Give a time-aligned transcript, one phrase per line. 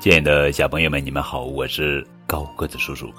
[0.00, 3.12] 亲爱的小朋友们，你们好，我是高个子叔叔。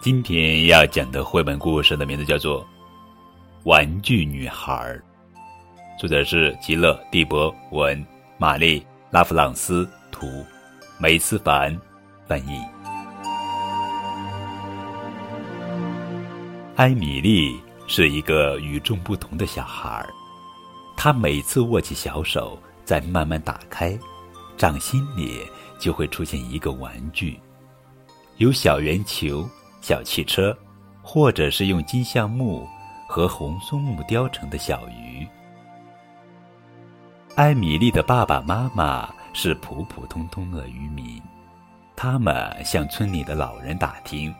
[0.00, 2.60] 今天要讲的绘本故事的名字叫做
[3.62, 4.74] 《玩具女孩》，
[6.00, 8.04] 作者是吉勒·蒂博文、
[8.36, 8.80] 玛丽·
[9.12, 10.44] 拉弗朗斯图，
[10.98, 11.80] 梅斯凡
[12.26, 12.60] 翻译。
[16.74, 20.04] 艾米丽是一个与众不同的小孩，
[20.96, 23.96] 她每次握起小手，再慢慢打开，
[24.56, 25.46] 掌心里。
[25.78, 27.38] 就会出现一个玩具，
[28.36, 29.48] 有小圆球、
[29.80, 30.56] 小汽车，
[31.02, 32.68] 或者是用金橡木
[33.08, 35.26] 和红松木雕成的小鱼。
[37.36, 41.22] 艾米丽的爸爸妈妈是普普通通的渔民，
[41.94, 44.34] 他们向村里的老人打听，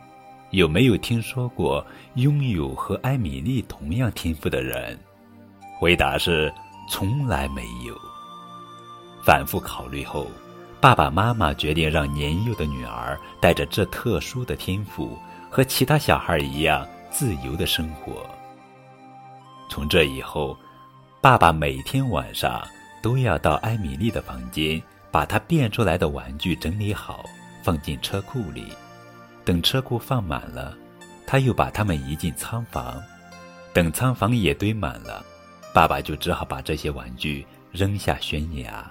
[0.49, 4.99] 有没有听说过拥有和艾米丽同样天赋的人。
[5.79, 6.53] 回答是
[6.89, 7.97] 从来没有。
[9.23, 10.27] 反复考虑后。
[10.81, 15.17] 爸爸妈妈决定让年幼的女儿带着这特殊的天赋，
[15.49, 18.25] 和其他小孩一样自由的生活。
[19.69, 20.57] 从这以后，
[21.19, 22.65] 爸爸每天晚上
[23.03, 27.25] 都要到艾米丽的房间，把她变出来的玩具整理好，
[27.61, 28.65] 放进车库里。
[29.43, 30.77] 等车库放满了，
[31.27, 33.01] 他又把它们移进仓房。
[33.73, 35.25] 等仓房也堆满了，
[35.73, 38.89] 爸爸就只好把这些玩具扔下悬崖。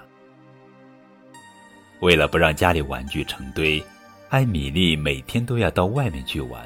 [2.01, 3.83] 为了不让家里玩具成堆，
[4.29, 6.61] 艾米丽每天都要到外面去玩。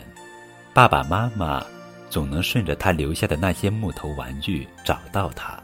[0.73, 1.63] 爸爸妈妈
[2.09, 5.61] 总能顺着她留下的那些木头玩具找到她。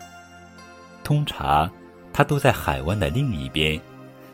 [1.03, 1.69] 通常，
[2.11, 3.79] 她都在海湾的另一边，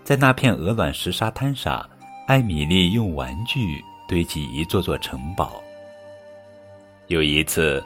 [0.04, 1.88] 在那片鹅卵石沙滩上，
[2.28, 5.62] 艾米丽用玩具堆起一座座城堡。
[7.08, 7.84] 有一次，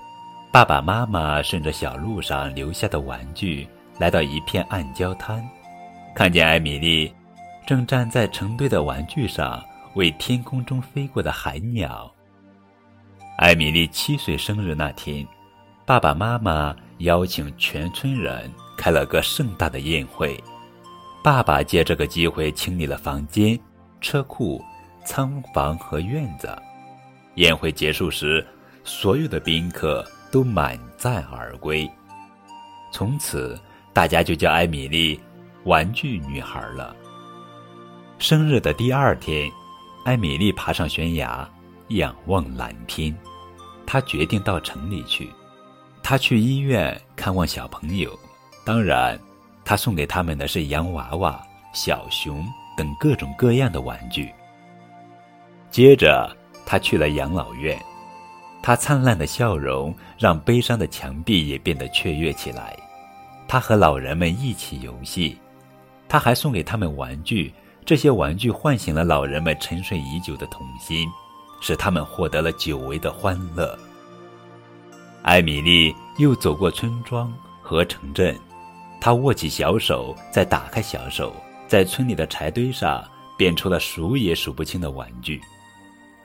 [0.52, 5.44] 爸爸妈妈顺着小路上留下的玩具来到一片暗礁滩，
[6.16, 7.12] 看见艾米丽。
[7.70, 12.12] 正站在成堆的玩具上，为天空中飞过的海鸟。
[13.38, 15.24] 艾米丽七岁生日那天，
[15.86, 20.44] 爸爸妈妈邀请全村人开了个盛大的宴会。
[21.24, 23.56] 爸爸借这个机会清理了房间、
[24.02, 24.60] 车库、
[25.06, 26.50] 仓房和院子。
[27.36, 28.44] 宴会结束时，
[28.84, 31.88] 所有的宾客都满载而归。
[32.92, 33.56] 从此，
[33.94, 35.20] 大家就叫艾米丽
[35.66, 36.96] “玩具女孩”了。
[38.20, 39.50] 生日的第二天，
[40.04, 41.50] 艾米丽爬上悬崖，
[41.88, 43.18] 仰望蓝天。
[43.86, 45.30] 她决定到城里去。
[46.04, 48.12] 她去医院看望小朋友，
[48.66, 49.18] 当然，
[49.64, 51.42] 她送给他们的是洋娃娃、
[51.74, 54.30] 小熊等各种各样的玩具。
[55.72, 56.30] 接着，
[56.66, 57.80] 她去了养老院。
[58.62, 62.78] 她灿烂的笑容让悲伤的墙壁也变得雀跃起来。
[63.48, 65.40] 她和老人们一起游戏。
[66.10, 67.54] 她还送给他们玩具。
[67.90, 71.10] 这些玩具唤醒了老人们沉睡已久的童心，
[71.60, 73.76] 使他们获得了久违的欢乐。
[75.24, 77.34] 艾米丽又走过村庄
[77.64, 78.38] 和城镇，
[79.02, 81.34] 她握起小手，再打开小手，
[81.68, 83.04] 在村里的柴堆上
[83.36, 85.42] 变出了数也数不清的玩具。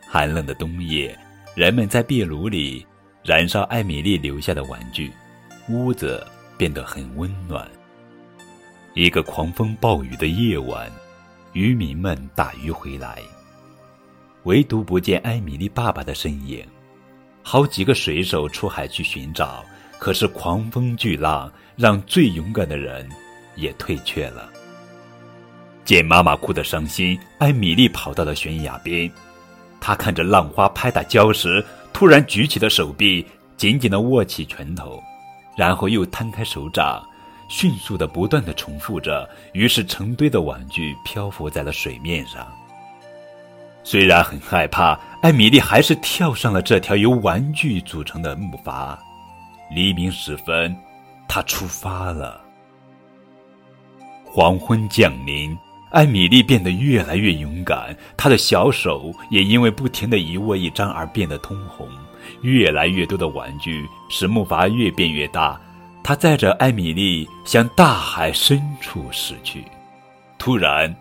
[0.06, 1.18] 寒冷的冬夜，
[1.54, 2.86] 人们在壁炉里
[3.22, 5.10] 燃烧艾米丽留下的玩具，
[5.70, 6.22] 屋子
[6.58, 7.66] 变得很温暖。
[8.92, 10.92] 一个狂风暴雨的夜晚。
[11.54, 13.20] 渔民们打鱼回来，
[14.42, 16.66] 唯独不见艾米丽爸爸的身影。
[17.44, 19.64] 好几个水手出海去寻找，
[19.96, 23.08] 可是狂风巨浪让最勇敢的人
[23.54, 24.50] 也退却了。
[25.84, 29.08] 见妈妈哭得伤心，艾米丽跑到了悬崖边。
[29.80, 33.24] 她看着浪花拍打礁石，突然举起了手臂，
[33.56, 35.00] 紧紧地握起拳头，
[35.56, 37.00] 然后又摊开手掌。
[37.56, 42.44] 迅速的、不断的重复着，于是成堆的玩具漂浮在了水面上。
[43.84, 48.98] 虽然很害怕，艾米丽还是跳上了这条由玩具组成的木筏。
[49.72, 50.76] 黎明时分，
[51.28, 52.40] 她出发了。
[54.24, 55.56] 黄昏降临，
[55.92, 61.88] 艾米丽变得越来越勇敢，她的小手也因为不停的一握一张而变得通红。
[62.42, 65.60] 越来越多的玩具使木筏越变越大。
[66.06, 69.64] 他载着艾米丽向大海深处驶去，
[70.36, 70.94] 突然，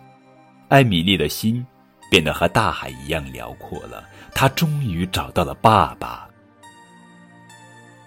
[0.68, 1.64] 艾米丽的心
[2.10, 4.02] 变得和大海一样辽阔了。
[4.34, 6.26] 她终于找到了爸爸。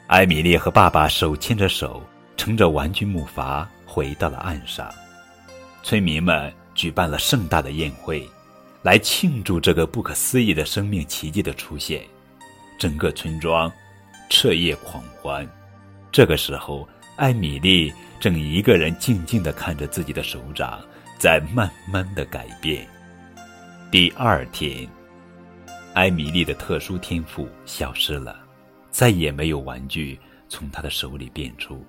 [0.08, 2.02] 艾米丽和爸爸手牵着手，
[2.36, 4.92] 乘着玩具木筏回到了岸上。
[5.84, 8.28] 村民们举办了盛大的宴会，
[8.82, 12.02] 来庆祝这个不可思议的生命奇迹的出现。
[12.80, 13.72] 整个村庄
[14.32, 15.48] 彻夜狂欢。
[16.12, 20.82] 这个时候，艾米丽正一个人静静地看着自己的手掌
[21.20, 22.88] 在慢慢的改变。
[23.92, 24.88] 第二天，
[25.94, 28.38] 艾米丽的特殊天赋消失了，
[28.90, 30.20] 再也没有玩具
[30.50, 31.86] 从她的手里变出。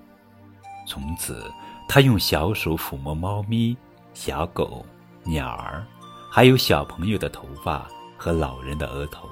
[0.87, 1.43] 从此，
[1.87, 3.75] 她用小手抚摸猫咪、
[4.13, 4.85] 小狗、
[5.23, 5.85] 鸟儿，
[6.31, 7.87] 还有小朋友的头发
[8.17, 9.29] 和老人的额头。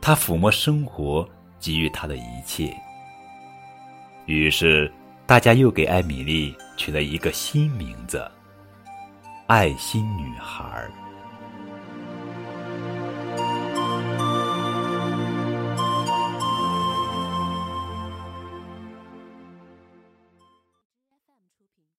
[0.00, 1.28] 她抚摸生活
[1.58, 2.74] 给予她的一切。
[4.30, 4.90] 于是，
[5.26, 8.24] 大家又给艾米丽取了一个新名字——
[9.48, 10.88] 爱心女孩。